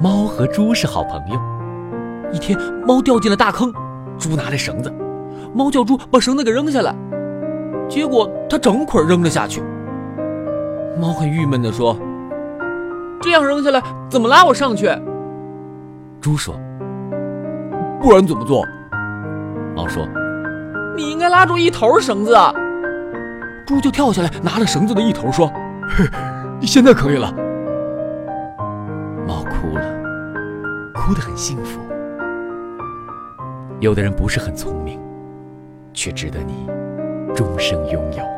[0.00, 1.40] 猫和猪是好朋友。
[2.32, 3.72] 一天，猫掉进了大坑，
[4.18, 4.92] 猪拿着绳子，
[5.54, 6.94] 猫叫猪把绳子给扔下来，
[7.88, 9.62] 结果它整捆扔了下去。
[11.00, 11.96] 猫很郁闷地说
[13.20, 14.86] ：“这样扔下来，怎么拉我上去？”
[16.20, 16.54] 猪说
[18.00, 18.64] ：“不然怎么做？”
[19.76, 20.06] 猫说
[20.96, 22.36] ：“你应该拉住一头绳子。”
[23.66, 25.50] 猪就跳下来，拿了绳子的一头，说
[25.88, 26.04] ：“嘿
[26.62, 27.32] 现在可以了。”
[29.66, 31.80] 哭了，哭得很幸福。
[33.80, 35.00] 有的人不是很聪明，
[35.92, 36.66] 却值得你
[37.34, 38.35] 终生拥有。